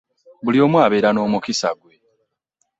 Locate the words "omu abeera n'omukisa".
0.65-1.69